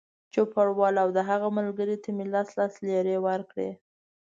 چوپړوال 0.33 0.95
او 1.03 1.09
د 1.17 1.19
هغه 1.29 1.47
ملګري 1.57 1.97
ته 2.03 2.09
مې 2.15 2.25
لس 2.33 2.49
لس 2.59 2.73
لېرې 2.85 3.17
ورکړې. 3.27 3.69